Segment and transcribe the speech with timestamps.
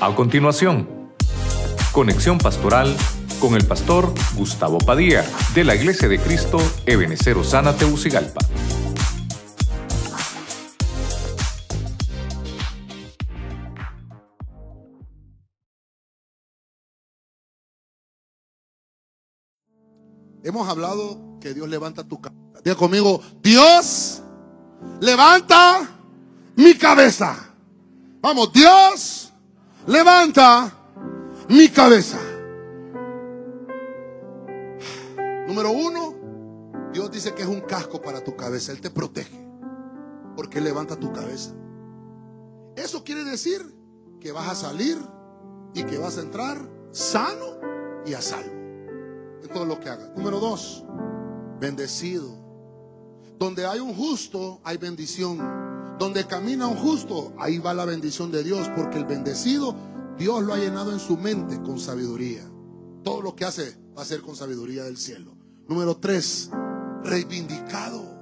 [0.00, 0.88] A continuación,
[1.90, 2.96] conexión pastoral
[3.40, 5.24] con el pastor Gustavo Padilla
[5.56, 8.38] de la Iglesia de Cristo Ebenecer Osana Teucigalpa.
[20.44, 22.60] Hemos hablado que Dios levanta tu cabeza.
[22.62, 24.22] Diga conmigo, Dios
[25.00, 25.90] levanta
[26.54, 27.52] mi cabeza.
[28.20, 29.27] Vamos, Dios
[29.88, 30.70] levanta
[31.48, 32.18] mi cabeza.
[35.46, 38.70] Número uno, Dios dice que es un casco para tu cabeza.
[38.70, 39.48] Él te protege
[40.36, 41.52] porque levanta tu cabeza.
[42.76, 43.60] Eso quiere decir
[44.20, 44.98] que vas a salir
[45.74, 46.58] y que vas a entrar
[46.92, 47.58] sano
[48.06, 48.52] y a salvo
[49.42, 50.10] en todo lo que hagas.
[50.16, 50.84] Número dos,
[51.58, 52.36] bendecido.
[53.38, 55.67] Donde hay un justo, hay bendición.
[55.98, 59.74] Donde camina un justo, ahí va la bendición de Dios, porque el bendecido,
[60.16, 62.48] Dios lo ha llenado en su mente con sabiduría.
[63.02, 65.36] Todo lo que hace va a ser con sabiduría del cielo.
[65.66, 66.50] Número tres,
[67.02, 68.16] reivindicado.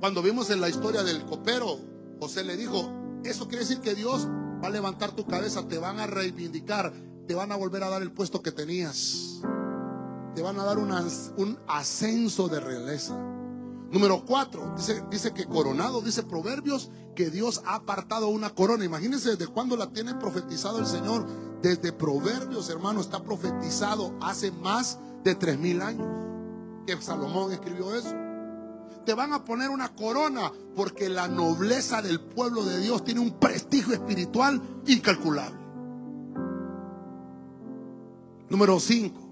[0.00, 1.78] Cuando vimos en la historia del copero,
[2.18, 2.90] José le dijo,
[3.24, 4.26] eso quiere decir que Dios
[4.62, 6.92] va a levantar tu cabeza, te van a reivindicar,
[7.26, 9.40] te van a volver a dar el puesto que tenías.
[10.34, 13.16] Te van a dar un ascenso de realeza.
[13.90, 14.74] Número cuatro,
[15.10, 18.84] dice, que coronado, dice Proverbios, que Dios ha apartado una corona.
[18.84, 21.26] Imagínense desde cuándo la tiene profetizado el Señor.
[21.60, 26.06] Desde Proverbios, hermano, está profetizado hace más de tres mil años
[26.86, 28.14] que Salomón escribió eso.
[29.04, 33.38] Te van a poner una corona porque la nobleza del pueblo de Dios tiene un
[33.40, 35.58] prestigio espiritual incalculable.
[38.48, 39.30] Número 5.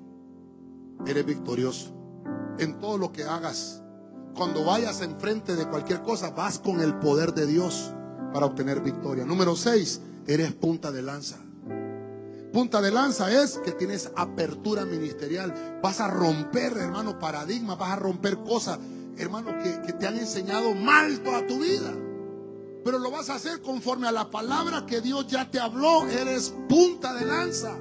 [1.06, 1.92] Eres victorioso
[2.58, 3.82] en todo lo que hagas.
[4.34, 7.92] Cuando vayas enfrente de cualquier cosa, vas con el poder de Dios
[8.32, 9.24] para obtener victoria.
[9.24, 10.00] Número 6.
[10.26, 11.38] Eres punta de lanza.
[12.52, 15.80] Punta de lanza es que tienes apertura ministerial.
[15.82, 18.78] Vas a romper, hermano, paradigmas, vas a romper cosas,
[19.16, 21.94] hermano, que, que, te han enseñado mal toda tu vida.
[22.84, 26.06] Pero lo vas a hacer conforme a la palabra que Dios ya te habló.
[26.08, 27.76] Eres punta de lanza.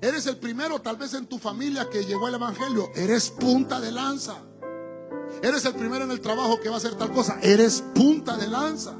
[0.00, 2.90] Eres el primero tal vez en tu familia que llegó al Evangelio.
[2.94, 4.36] Eres punta de lanza.
[5.42, 7.38] Eres el primero en el trabajo que va a hacer tal cosa.
[7.42, 8.94] Eres punta de lanza.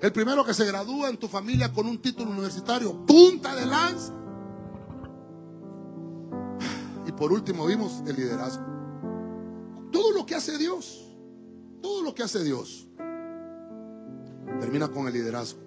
[0.00, 4.12] El primero que se gradúa en tu familia con un título universitario, punta de lanza.
[7.06, 8.64] Y por último vimos el liderazgo.
[9.92, 11.10] Todo lo que hace Dios,
[11.80, 12.86] todo lo que hace Dios,
[14.60, 15.60] termina con el liderazgo.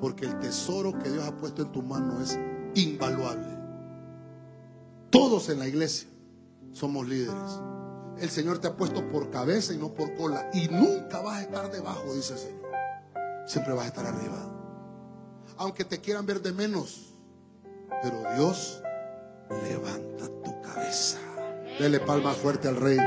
[0.00, 2.38] Porque el tesoro que Dios ha puesto en tu mano es
[2.74, 3.58] invaluable.
[5.10, 6.08] Todos en la iglesia
[6.72, 7.60] somos líderes.
[8.18, 10.50] El Señor te ha puesto por cabeza y no por cola.
[10.52, 12.64] Y nunca vas a estar debajo, dice el Señor
[13.46, 14.50] siempre vas a estar arriba.
[15.56, 17.14] Aunque te quieran ver de menos,
[18.02, 18.82] pero Dios
[19.68, 21.18] levanta tu cabeza.
[21.78, 22.98] Dele palmas fuerte al rey.